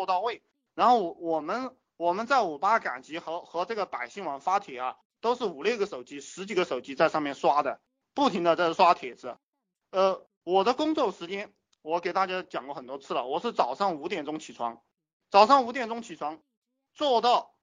[0.00, 0.42] 做到位。
[0.74, 7.80] 然后我我们我们在五八赶集和和这个百姓网发帖啊，都是五六个手机、十几个手机在上面刷的，
[8.14, 9.36] 不停的在刷帖子。
[9.90, 11.52] 呃，我的工作时间
[11.82, 14.80] 我给大家讲过很多次了，我是早上五点钟起床，
[15.28, 16.40] 早上五点钟起床
[16.94, 17.54] 做到，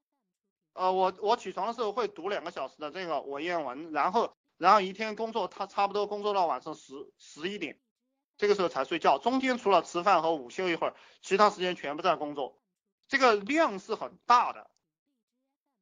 [0.74, 7.80] 呃，我我起床的时候会读两个小时的这个文言文，然后然后一天工作他差不多工作到晚上十十一点，
[8.38, 12.60] 这个时候才睡觉，中间除了吃饭和午休一会儿，其他时间全部在工作。
[13.08, 14.70] 这个量是很大的，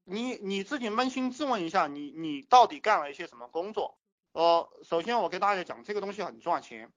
[0.03, 3.97] 你你自己扪心自问一下，你你到底干了一些什么工作？
[4.31, 6.91] 呃，首先我给大家讲，这个东西很赚钱，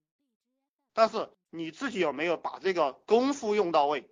[0.92, 4.10] 但是你自己有没有把这个功夫用到位？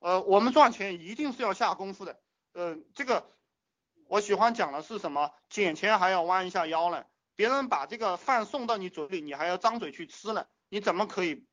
[0.00, 2.20] 呃，我们赚钱一定是要下功夫的。
[2.52, 3.30] 嗯，这个
[4.06, 5.32] 我喜欢讲的是什么？
[5.48, 7.04] 捡钱还要弯一下腰呢。
[7.40, 11.46] 别人把这个饭送到你嘴里，你还要张嘴去吃呢，你怎么可以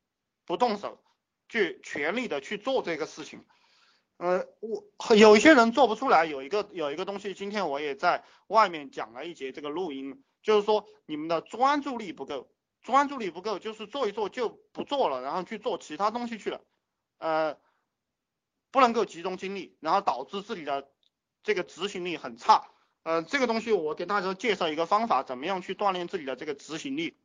[0.44, 1.02] 不动手？
[1.48, 3.46] 去全力的去做这个事情，
[4.18, 4.84] 呃，我
[5.16, 12.50] 有一些人做不出来，有一个有一个东西，今天我也在外面讲了一节这个录音，就是说你们的专注力不够，
[12.82, 16.60] 专注力不够，就是做一做就不做了，然后去做其他东西去了，
[17.16, 17.58] 呃，
[18.70, 20.92] 不能够集中精力，然后导致自己的
[21.42, 22.68] 这个执行力很差，
[23.08, 27.16] 呃，这个东西我给大家介绍一个方法，怎么样去锻炼自己的这个执行力，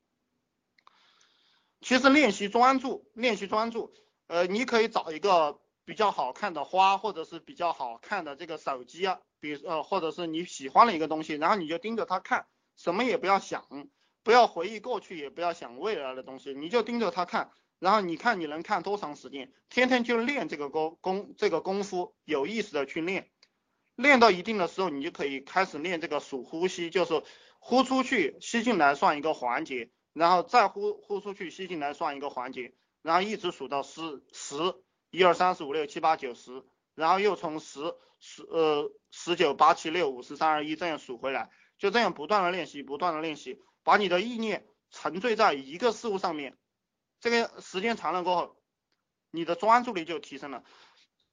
[1.82, 3.94] 其实练习专注，练习专注。
[4.28, 13.66] 呃，你可以找一个比较好看的花，或者是比较好看的这个手机啊，比呃，或者是你喜欢的一个东西，然后你就盯着它看，什么也不要想，
[14.24, 23.30] 不要回忆过去，也不要想未来的东西，你就盯着它看，然后你看你能看多长时间，天天就练这个功功这个功夫，有意识的去练，
[23.96, 27.24] 练到一定的时候，你就可以开始练这个数呼吸，就是
[27.60, 32.74] 呼出去吸进来算一个环节，然后再呼呼出去吸进来算一个环节。
[33.02, 34.56] 然后一直数到十十，
[35.12, 36.64] 一二三四五六七八九十，
[36.96, 46.58] 然后又从十十呃十九八七六五四三二一这样数回来，就这样不断的练习，不断的练习，把你的意念沉醉在一个事物上面，
[47.20, 48.58] 这个时间长了过后，
[49.32, 50.64] 你的专注力就提升了。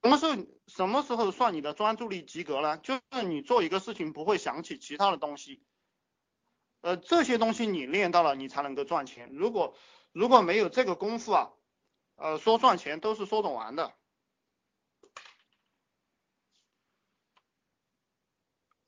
[0.02, 2.78] 什么时候什么时候算你的专注力及格了？
[2.78, 5.62] 就是你做一个事情不会想起其他的东西，
[6.80, 9.30] 呃这些东西你练到了，你才能够赚钱。
[9.32, 9.76] 如果
[10.12, 11.50] 如果没有这个功夫啊。
[12.22, 13.94] 呃，说赚钱都是说着玩的。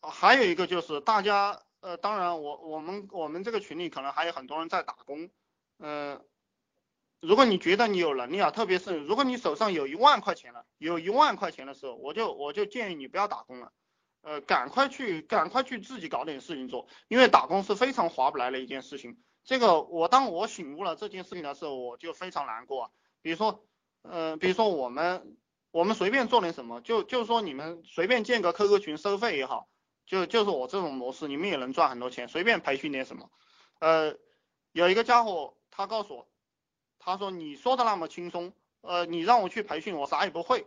[0.02, 5.30] 还有一个就是大家，呃，当然我我们我们这个群里可能还有很多人在打工，
[5.78, 6.22] 呃，
[7.22, 13.72] 如果你觉得你有能力啊，特别是如果你手上有一万块钱了，有一万块钱的时候，我就我就建议你不要打工了，
[14.22, 19.18] 呃，赶快去赶快去自己搞点事情做，因为打工是非常划不来的一件事情。
[19.44, 22.82] 这个我当我醒悟了这件事情的时候，我就非常难过。
[22.82, 22.90] 啊
[23.22, 23.64] 比如说，
[24.02, 25.36] 呃，比如说我们
[25.70, 29.68] 我们随便做点什么，就就是说你们随便建个 QQ 群收费也好，
[30.06, 33.30] 就就是我这种模式，你们也能赚很多钱，随便培训点什么。
[33.78, 34.16] 呃，
[34.72, 36.28] 有一个家伙他告诉我，
[37.04, 40.66] 他说你说的那么轻松，呃，你让我去培训，我啥也不会。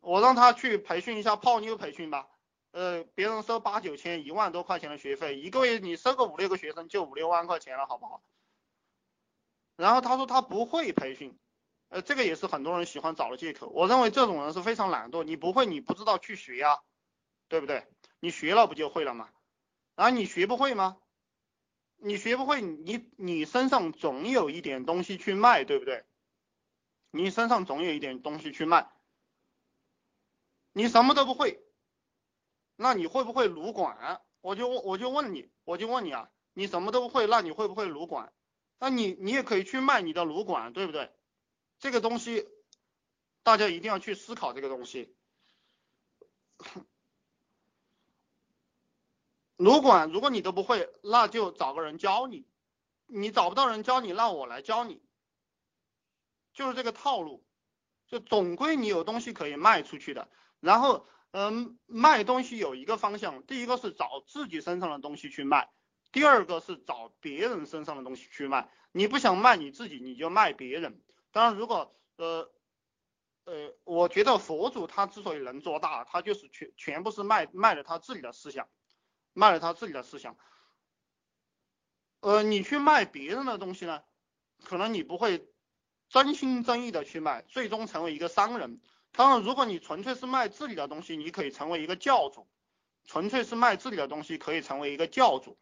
[0.00, 2.28] 我让他去培训一下泡妞培训吧，
[2.72, 8.22] 呃，别人收八九千、一万多块钱的学费，一个月你收个五六个学生就五六万块钱了，好不好？
[9.76, 11.38] 然后他说他不会培训，
[11.88, 13.68] 呃，这个也是很多人喜欢找的借口。
[13.68, 16.78] 我认为这种人是非常懒惰，你不会你不知道去学呀，
[17.48, 17.86] 对不对？
[18.20, 19.30] 你学了不就会了吗？
[19.94, 20.98] 然后你学不会吗？
[21.96, 26.04] 你学不会，你你身上总有一点东西去卖，对不对？
[27.10, 28.90] 你身上总有一点东西去卖。
[30.72, 31.64] 你什么都不会，
[32.76, 34.22] 那你会不会撸管？
[34.42, 38.32] 我就我就问你，我就问你啊，你什么都不会，那你会不会撸管？
[38.78, 41.10] 那你你也可以去卖你的撸管，对不对？
[41.78, 42.46] 这个东西
[43.42, 45.16] 大家一定要去思考这个东西。
[49.56, 52.46] 撸管如果你都不会，那就找个人教你。
[53.08, 55.00] 你找不到人教你，让我来教你，
[56.52, 57.46] 就是这个套路。
[58.08, 60.28] 就总归你有东西可以卖出去的。
[60.60, 65.70] 然后，嗯，卖东西有一个方向，第一个是找自己身上的东西去卖。
[66.12, 71.02] 第二个是找别人身上的东西去卖，你不想卖你自己，你就卖别人。
[71.30, 72.50] 当然，如果呃
[73.44, 78.68] 呃，我觉得佛祖他之所以能做大，他就是全全部是卖卖了他自己的思想，
[79.36, 80.36] 卖了他自己的思想。
[82.20, 84.02] 呃，你去卖别人的东西呢，
[84.64, 85.46] 可能你不会
[86.08, 88.80] 真心真意的去卖，最终成为一个商人。
[89.12, 92.48] 当然，如果你纯粹是卖自己的东西，你可以成为一个教主。
[93.04, 95.58] 纯粹是卖自己的东西，可以成为一个教主。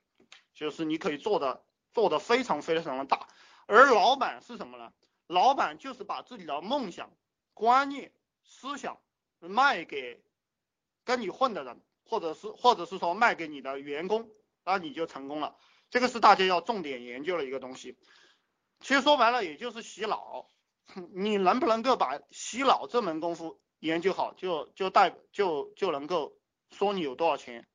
[0.54, 3.28] 就是你可以做的做的非常非常的大，
[3.66, 4.92] 而老板是什么呢？
[5.26, 7.10] 老板就是把自己的梦想
[7.54, 8.12] 观念、
[8.44, 9.00] 思想
[9.40, 10.22] 卖给
[11.04, 14.30] 跟你混的人，或者是或者是说卖给你的员工，
[14.64, 15.56] 那你就成功了。
[15.90, 17.98] 这个是大家要重点研究的一个东西。
[18.80, 20.48] 其实说白了，也就是洗脑。
[21.14, 26.36] 你能不能够把洗脑这门功夫研究好，就就带就就能够
[26.70, 27.66] 说你有多少钱。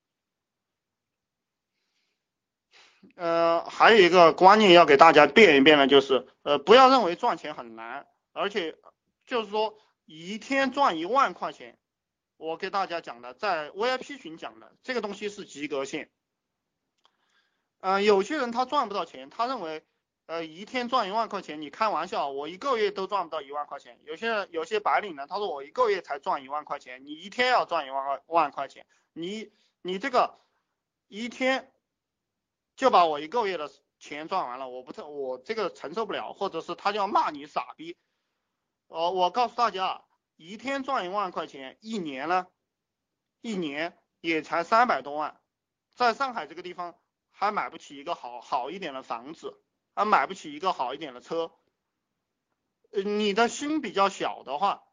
[3.16, 8.78] 呃，还有一个观念要给大家变一变的，就是呃，不要认为赚钱很难，而且
[9.26, 11.80] 就是说一天赚一万块钱，
[12.40, 16.10] 我给大家讲的，在 VIP 群讲的这个东西是及格线。
[17.82, 19.86] 嗯，有些人他赚不到钱，他认为
[20.26, 24.00] 呃一天赚一万块钱，你开玩笑，我一个月都赚不到一万块钱。
[24.06, 29.52] 有些有些白领呢，他说我一个月才赚一万块钱，你一天要赚一万万块钱，你
[29.82, 30.40] 你这个
[31.08, 31.72] 一天。
[32.76, 33.70] 就把我一个月的
[34.00, 37.98] 钱赚完了，我不是我这个承受不了，或者是他就要骂你傻逼。
[38.88, 40.06] 哦，我告诉大家，
[40.40, 42.48] 一天赚一万块钱，一年呢，
[43.42, 45.38] 一年也才三百多万，
[45.96, 46.96] 在上海这个地方
[47.30, 49.62] 还买不起一个好好一点的房子，
[49.94, 51.52] 还买不起一个好一点的车。
[52.92, 54.84] 呃，你的心比较小的话，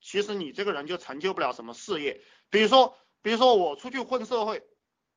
[0.00, 2.20] 其实你这个人就成就不了什么事业。
[2.50, 4.66] 比如说，比如说我出去混社会。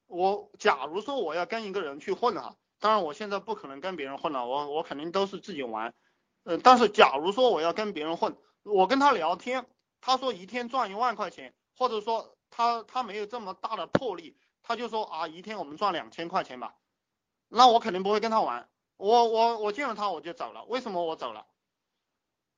[0.06, 5.94] 我假如说我要跟一个人去混哈，当然我现在不可能跟别人混了，我我肯定都是自己玩，
[6.46, 9.68] 呃，但是假如说我要跟别人混，我跟他聊天，
[10.02, 16.76] 他说一天赚一万块钱，或者说他他没有这么大的魄力，他就说啊一天我们赚两千块钱吧，
[17.48, 21.46] 那我肯定不会跟他玩，我我我见了他我就走了，为什么我走了？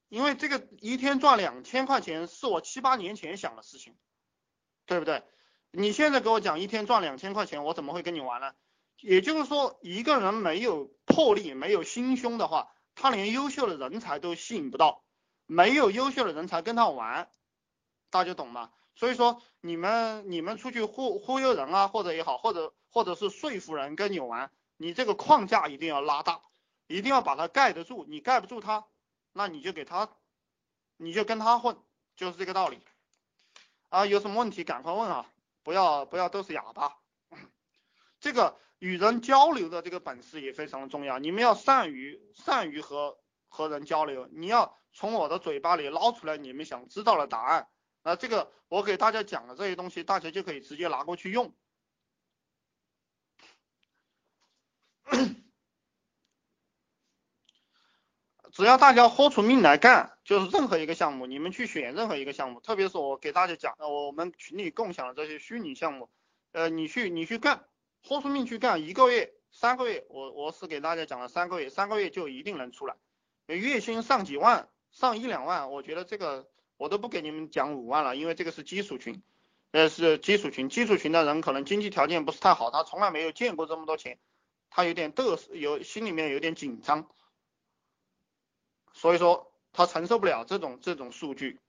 [0.09, 3.95] 因为这个一天赚两千块钱是我七八年前想的事情，
[4.85, 5.23] 对不对？
[5.71, 8.53] 你现在给我讲一天赚两千块钱，我怎么会跟你玩呢？
[8.97, 15.01] 也就是说，一个人没有魄力、没有心胸的话，他连优秀的人才都吸引不到，
[15.51, 17.29] 没有优秀的人才跟他玩，
[18.09, 18.71] 大家懂吗？
[18.95, 26.39] 所以说，你们你们出去忽忽悠人啊，或者也好，或者或者是说服人跟你玩，你这个框架一定要拉大，
[26.87, 28.05] 一定要把它盖得住。
[28.07, 28.85] 你盖不住他，
[29.33, 30.07] 那你就给他，
[30.95, 31.77] 你就跟他混，
[32.15, 32.79] 就是这个道理。
[33.89, 35.25] 啊，有什么问题赶快问啊！
[35.63, 36.95] 不要不要都是哑巴，
[38.21, 41.19] 这个与人交流的这个本事也非常的重要。
[41.19, 43.17] 你们要善于善于和
[43.49, 47.67] 和人交流，你要从我的嘴巴里捞出来你们想知道的答案。
[48.03, 51.53] 那这个我给大家讲的这些东西，大家就可以直接拿过去用。
[58.53, 66.09] 只要大家豁出命来干，就是任何一个项目，你们去选任何一个项目，特别是我给大家讲，我们群里共享的这些虚拟项目，
[66.51, 67.65] 呃，你去你去干，
[68.03, 72.97] 豁出命去干，一个月、三个月，我我是给大家讲了三个月，三个月就一定能出来，
[73.45, 76.47] 月薪上几万、上一两万，我觉得这个
[76.77, 79.23] 我都不给你们讲五万了，因为这个是基础群，
[79.71, 84.19] 呃，是基础群，基础群的人可能经济条件不是太好，他从来没有见过这么多钱，
[84.69, 87.07] 他有点嘚瑟，有心里面有点紧张。
[88.93, 91.59] 所以说他承受不了这种这种数据，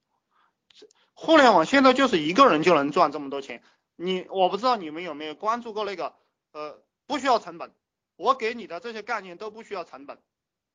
[1.14, 3.62] 互联网现在就是一个人就能赚这么多钱。
[3.94, 6.16] 你我不知道你们有没有关注过那个
[6.50, 7.72] 呃不需要成本，
[8.16, 10.18] 我给你的这些概念都不需要成本，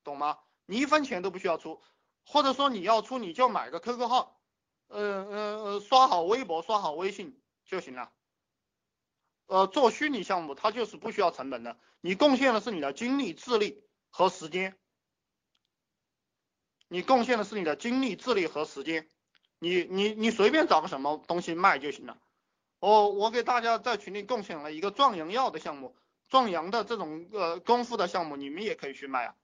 [0.06, 0.38] 懂吗？
[0.66, 1.82] 你一分钱都不需要出，
[2.28, 4.38] 或者说你要出你就买个 QQ 号，
[4.88, 8.12] 呃呃呃刷好微博刷好微信就行了。
[9.46, 14.78] 呃做虚拟项目它就是不需要成本的，你贡献的是你的精力、智力和时间。
[16.90, 19.10] 你贡献的是你的精力、智力和时间，
[19.60, 22.18] 你你你随便找个什么东西卖就行了。
[22.80, 25.96] 我我给大家在群里贡献了一个壮阳药的项目，
[26.28, 29.36] 壮阳的这种呃功夫的项目，你们也可以去卖啊。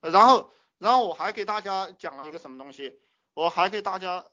[0.00, 2.98] 然后然后我还给大家讲了一个什么东西，
[3.34, 4.24] 我还给大家，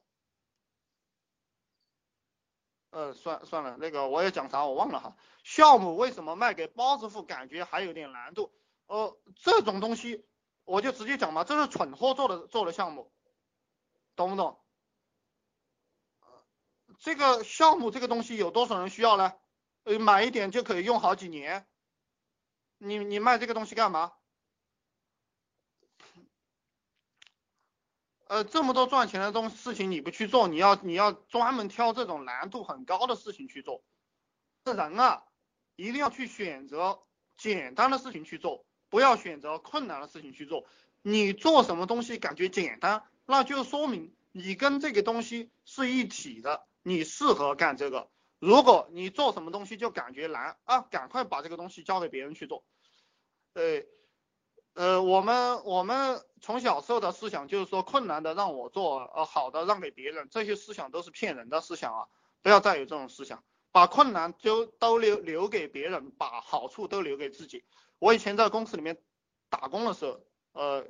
[2.91, 5.17] 呃算算了，那个我也讲啥我忘了哈。
[5.43, 8.53] 项目为什么卖给包师傅感觉还有点难度？
[8.87, 10.25] 呃，这种东西。
[10.67, 13.13] 我就直接讲嘛，这是蠢货做的做的项目，
[14.15, 14.59] 懂不懂？
[16.97, 19.33] 这个项目这个东西有多少人需要呢？
[19.83, 21.67] 呃，买一点就可以用好几年。
[22.79, 24.13] 你你卖这个东西干嘛？
[28.25, 33.84] 呃，这么多赚钱的东事情你不去做，你要你要专门挑这种难度很高的事情去做。
[34.63, 35.24] 这人啊，
[35.75, 37.03] 一定要去选择
[37.38, 38.65] 简单的事情去做。
[38.89, 40.65] 不要选择困难的事情去做。
[41.01, 48.10] 你做什么东西感觉简单，那就说明你跟这个东西是一体的，你适合干这个。
[48.39, 52.63] 如果你做什么东西就感觉难啊，赶快把这个东西交给别人去做。
[53.53, 53.84] 呃，
[54.75, 62.08] 呃，我们我们从小受的思想就是说，困难的让我做，呃，好的让给别人，这些思想都是骗人的思想啊！
[62.41, 63.41] 不要再有这种思想，
[63.72, 67.63] 把困难就都留留给别人，把好处都留给自己。
[68.00, 69.01] 我以前在公司里面
[69.48, 70.20] 打工的时候，
[70.51, 70.86] 呃，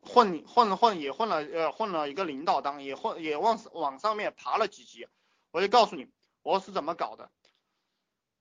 [0.00, 5.06] 混混混也混了，呃，混了一个领导当，也混也往往上面爬了几级。
[5.50, 6.08] 我就告诉你，
[6.40, 7.30] 我是怎么搞的，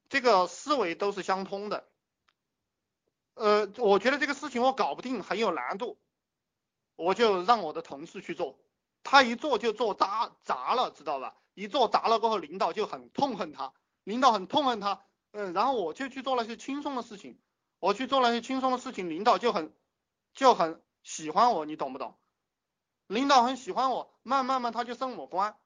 [0.07, 1.88] 这个思维都是相通的。
[3.33, 5.97] 呃，我觉得这个事情我搞不定，很有难度，
[6.95, 8.59] 我就让我的同事去做，
[9.03, 11.35] 他一做就做砸砸了，知道吧？
[11.53, 17.39] 一做砸了过后，领导就很痛恨他，领导很痛恨他，嗯，然后我就去做那些轻松的事情，
[17.79, 19.73] 我去做那些轻松的事情，领导就很
[20.33, 22.17] 就很喜欢我，你懂不懂？
[23.07, 25.57] 领导很喜欢我，慢慢慢他就升我官，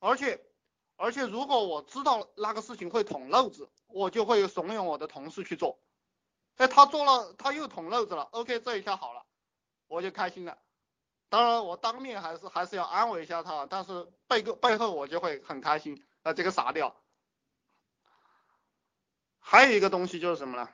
[0.00, 0.44] 而且
[0.96, 5.78] 而且如果我知道那个事情会捅漏子，我就会怂恿我的同事去做。
[6.58, 8.22] 哎，他做了，他又捅漏子了。
[8.32, 9.24] OK，这一下好了，
[9.86, 10.58] 我就开心了。
[11.30, 16.04] 当然，我当面还是还是要安慰一下他，但是背个背后我就会很开心。
[16.22, 16.96] 啊，这个傻屌。
[19.38, 20.68] 还有一个东西就是什么呢？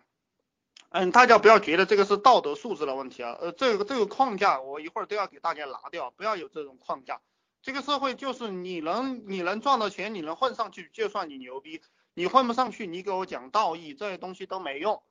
[0.89, 3.37] 嗯，大家不要觉得这个是道德素质的问题啊。
[3.41, 7.21] 呃，这个这个框架我一会儿都要给大家拿掉，不要有这种框架。
[7.63, 11.81] 这个社会就是你能你能赚到钱，你能混上去，就算你牛逼；
[12.15, 15.03] 你混不上去，你给我讲道义这些东西都没用。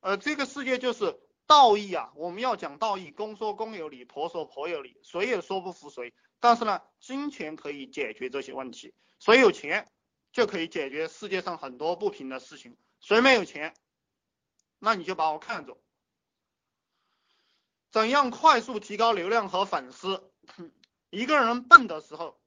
[0.00, 6.14] 呃，这个世界就是道义啊，我们要讲道义，公说公有理，婆说婆有理，谁也说不服谁。
[6.40, 9.90] 但是呢，金钱可以解决这些问题，谁有钱
[10.30, 12.76] 就可以解决世界上很多不平的事情。
[13.00, 13.74] 谁没有钱，
[14.78, 15.76] 那你就把我看着。
[17.90, 20.30] 怎样快速提高流量和粉丝？
[21.10, 22.38] 一个人笨的时候，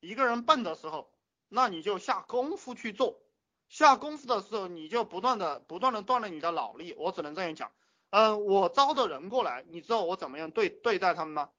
[0.00, 1.12] 一个人笨的时候，
[1.48, 3.20] 那你就下功夫去做。
[3.68, 6.94] 下功夫的时候，你就不断的不断的锻炼你的脑力。
[6.98, 7.72] 我只能这样讲。
[8.10, 11.50] 嗯，我招的人过来，你知道我怎么样对对待他们吗？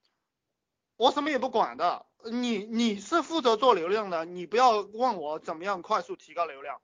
[0.95, 2.05] 我什么也不管的。
[2.31, 6.81] 你你是负责做流量的，你不要问我怎么样快速提高流量。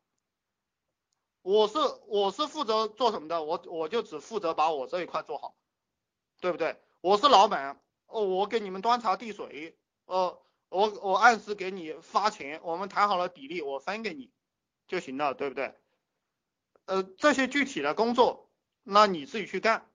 [1.42, 1.78] 我是
[2.08, 3.44] 我是负责做什么的？
[3.44, 5.56] 我我就只负责把我这一块做好，
[6.40, 6.80] 对不对？
[7.02, 9.76] 我是老板，哦，我给你们端茶递水，
[10.06, 10.40] 呃，
[10.70, 14.32] 我我按时给你发钱，我们谈好了比例，我分给你。
[14.88, 15.74] 就行了，对不对？
[16.86, 18.50] 呃，这些具体的工作，
[18.84, 19.90] 那你自己去干。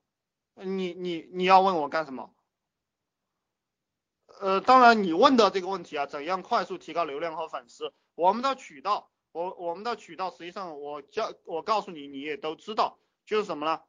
[0.54, 2.34] 你你你要问我干什么？
[4.40, 7.92] 呃，当然你问的这个问题啊，怎样快速提高流量和粉丝？
[8.14, 13.82] 我们的渠道，我我们的渠道实际上我教我告诉你，你也都知道，就是什么呢？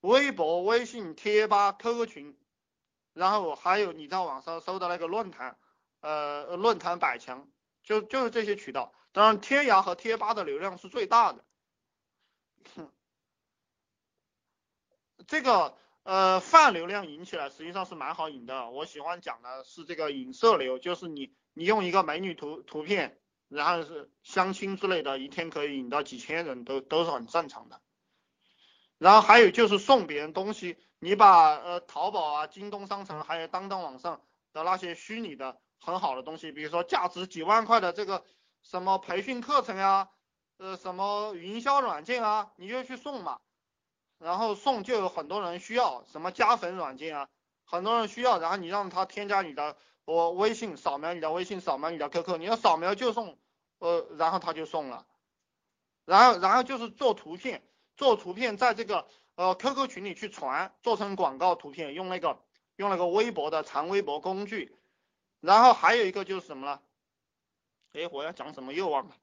[0.00, 2.38] 微博、微信、贴吧、QQ 群，
[3.12, 5.58] 然后还有你在网上搜的那个论坛，
[6.00, 7.50] 呃，论坛百强，
[7.82, 8.94] 就就是这些渠道。
[9.18, 11.44] 当然，天涯和贴吧的流量是最大的。
[15.26, 18.70] 这个呃泛流量引起来实际上是蛮好引的。
[18.70, 27.80] 我喜欢讲的是这个引色流，就是你你用一个美女图图片，然后是相亲之类的，一天可以引到几千人，都都是很正常的。
[28.98, 34.22] 然后还有就是送别人东西，你把呃淘宝啊、京东商城还有当当网上
[34.52, 38.24] 的那些虚拟的很好的东西，比如说价值几万块的这个。
[38.70, 40.10] 什么培训课程啊，
[40.58, 43.40] 呃，什么营销软件啊，你就去送嘛，
[44.18, 47.28] 然后送就有很多人需要，什么加粉软件啊，
[47.64, 53.38] 很多人需要，然后你让他添加你的我微信，扫描你的微信，扫描你的 QQ，你要扫描就送，
[53.78, 55.06] 呃，然后他就送了，
[56.04, 62.38] 然后然后就是做图片，做图片在这个呃 QQ 群里去传，做成广告图片，用那个
[62.76, 64.76] 用那个微博的长微博工具，
[65.40, 66.82] 然后还有一个就是什么呢？
[67.92, 69.16] 哎，我要讲什么又忘了。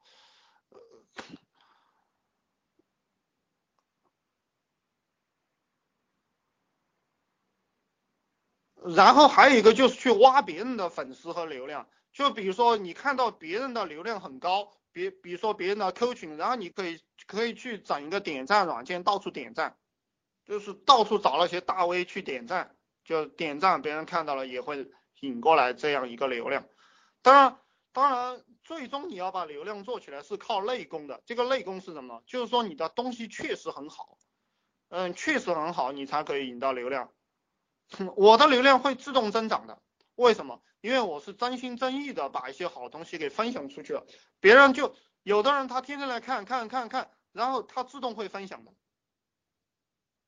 [8.94, 19.76] 然后还有一个就是去挖别人的粉丝和流量，就比如说你看到别人的流量很高，别比如说别人的 Q 群，然后你可以可以去整一个点赞软件，到处点赞，
[20.44, 24.88] 就是到处找那些大 V 去点赞，就点赞别人看到了也会
[25.20, 26.68] 引过来这样一个流量。
[27.22, 27.58] 当然，
[27.92, 28.44] 当然。
[28.66, 32.20] 最终你要把流量做起来是靠内功的，这个内功是什么？
[32.26, 34.18] 就是说你的东西确实很好，
[34.88, 37.12] 嗯，确实很好，你才可以引到流量。
[38.16, 39.80] 我的流量会自动增长的，
[40.16, 40.60] 为什么？
[40.80, 44.04] 因为我是真心真意的把一些好东西给分享出去了，
[44.40, 48.74] 别人就有的人他天天来看看看看，然后他自动会分享的。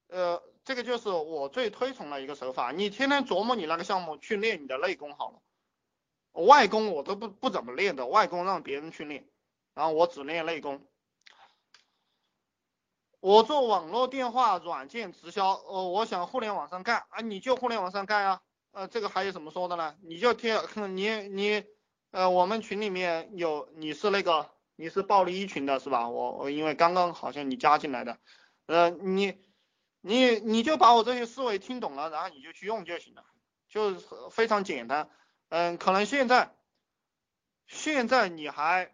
[0.06, 5.42] 呃，这个就是我最推崇的一个手法，你天天琢磨你那个项目去练你的内功好了。
[6.44, 9.28] 外功我都不不怎么练的，外功让别人去练，
[9.74, 10.86] 然后我只练内功。
[13.20, 19.96] 我做网络电话软件直销，呃，我想互联网上干啊，你就互联网上干啊，呃，这个还有什么说的呢？
[20.02, 20.56] 你就贴，
[20.88, 21.64] 你你，
[22.12, 26.08] 呃，我们群里面有你是那个你是暴力一群的是吧？
[26.08, 28.18] 我我因为刚刚好像你加进来的，
[28.66, 29.36] 呃，你
[30.00, 33.24] 你你就把我这些思维听懂了，然后你就去用就行了，
[33.68, 35.10] 就是非常简单，
[35.48, 36.54] 嗯，可能现在
[37.66, 38.92] 现在你还。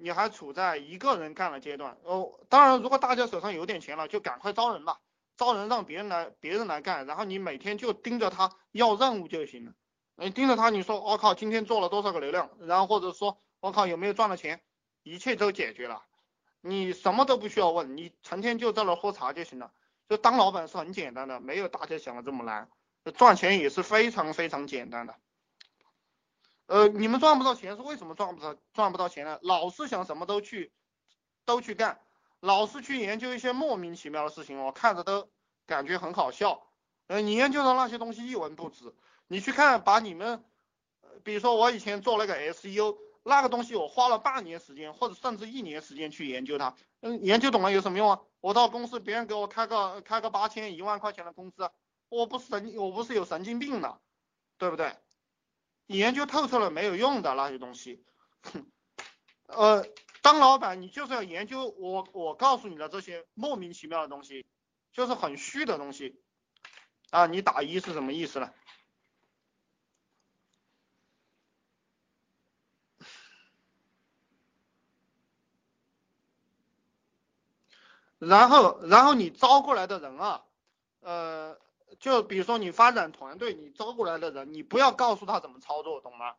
[0.00, 5.00] 你还处在一个人干的阶段哦，当然，如果大家手上有点钱了，就赶快招人吧，
[5.36, 9.72] 招人让别人来，别人来干，然后你每天就盯着他要任务就行了。
[10.14, 14.62] 你盯着他，你说我靠，今天做了多少个流量，然后或者说我靠有没有赚了钱，
[15.02, 16.04] 一切都解决了，
[16.60, 19.72] 你什么都不需要问，你成天就在那喝茶就行了。
[20.08, 22.70] 就当老板是很简单的，没有大家想的这么难，
[23.16, 25.16] 赚钱也是非常非常简单的。
[26.68, 29.38] 呃，你们赚不到钱是为什么赚不到赚不到钱呢？
[29.40, 30.70] 老是想什么都去
[31.46, 31.98] 都去干，
[32.40, 35.30] 老是去研究一些莫名其妙的事情，我看着都
[35.66, 36.62] 感觉很好笑。
[37.06, 38.94] 呃，你研究的那些东西一文不值，
[39.28, 40.44] 你去看把你们，
[41.24, 48.20] 比如说我以前做那个 SEO，那个东西我花了半年时间或者甚至一年时间去研究它，嗯，研究懂了有什么用啊？
[48.42, 51.70] 我到公司别人给我开个开个八千一万块钱的工资，
[52.10, 54.00] 我不是神我不是有神经病了，
[54.58, 54.94] 对不对？
[55.90, 58.04] 你研究透彻了没有用的那些东西，
[59.46, 59.86] 呃，
[60.20, 64.46] 当老板你就是要研究我我告诉你的这些莫名其妙的东西，
[64.92, 66.20] 就是很虚的东西
[67.08, 67.24] 啊。
[67.26, 68.52] 你打一是什么意思呢？
[78.18, 80.44] 然后然后你招过来的人啊，
[81.00, 81.58] 呃。
[81.98, 86.36] 就比如说你发展团队，你招过来的人，你不要告诉他怎么操作，懂吗？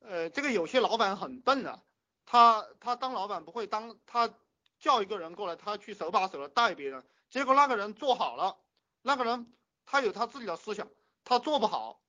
[0.00, 1.82] 呃，这个有些老板很笨的，
[2.26, 4.34] 他他当老板不会当，他
[4.78, 8.58] 叫一个人过来，他去手把手的带别人，结果那个人做好了，
[9.02, 9.52] 那个人
[9.86, 10.88] 他有他自己的思想，
[11.24, 12.00] 他做不好，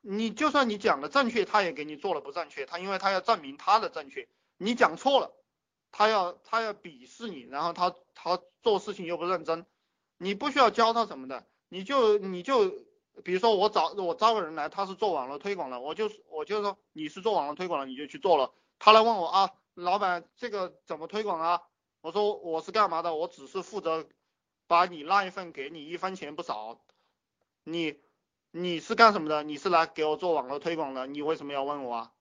[0.00, 5.32] 你就算你讲的正确，他也给你做了不正确，他因为他要证明他的正确，你讲错了，
[5.90, 9.66] 他要他要鄙视你，然后他他做事情又不认真。
[10.22, 12.70] 你不需要教他什么的，你就你就
[13.24, 18.52] 比如说我找我招个人来，他是做网络推广的，我就我就说你是做网络推广的，你就去做了。
[18.78, 21.62] 他来问我啊，老板这个怎么推广啊？
[22.02, 23.16] 我说我是干嘛的？
[23.16, 24.06] 我只是负责
[24.68, 26.80] 把你那一份给你一分钱不少。
[27.64, 27.96] 你
[28.52, 29.42] 你是干什么的？
[29.42, 32.12] 你是来给我做网络推广的，你为什么要问我啊？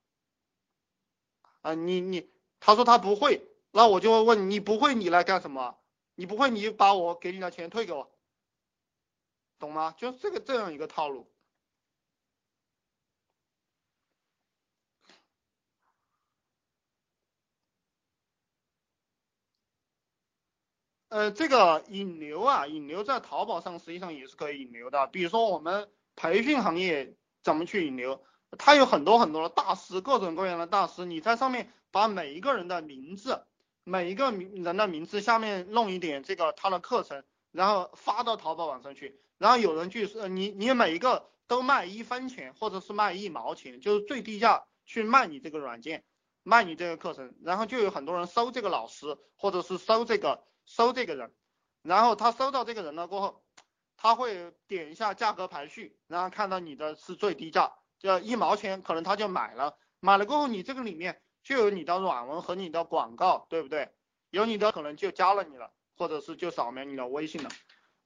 [1.61, 2.27] 啊你你
[2.59, 5.77] 他说他不会，那我就会问你不会你来干什么？
[6.21, 8.11] 你不会，你把我给你的钱退给我，
[9.57, 9.95] 懂吗？
[9.97, 11.27] 就是这个这样一个套路。
[21.09, 25.07] 呃，这个引流啊，引流在淘宝上实际上也是可以引流的。
[25.07, 28.23] 比如说我们培训行业怎么去引流，
[28.59, 33.47] 它有很多很多的大师，各种各样的大师，你在上面把每一个人的名字。
[33.83, 46.03] 每一个名人的名字下面弄一点这个他的课程，然后发到淘宝网上去，然后有人去呃你你每一个都卖一分钱或者是卖一毛钱，就是最低价去卖你这个软件，
[46.43, 51.33] 卖你这个课程，然后就有很多人收这个老师或者是收这个收这个人，
[51.81, 53.43] 然后他收到这个人了过后，
[53.97, 61.19] 他会点一下价格排序，然后看到你的是最低价，就一毛钱，可能他就买了，买了过后你这个里面。
[61.43, 63.89] 就有你的软文和你的广告，对不对？
[64.29, 67.49] 有你的可能就加了你了，或者是就扫描你的微信了。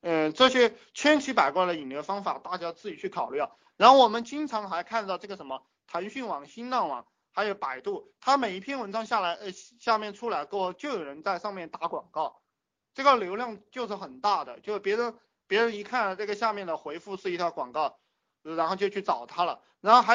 [0.01, 3.49] 嗯，这些千奇百怪的引流方法，大家自己去考虑啊。
[3.77, 12.41] 然后我们经常还看到这个什么腾讯网、新浪网，还有百度，它每一篇文章下来，呃，下面出来过后，就有人在上面打广告，
[12.93, 15.15] 这个流量就是很大的，就别人
[15.47, 17.99] 别人一看这个下面的回复是一条广告，
[18.41, 20.13] 然后就去找他了，然后还。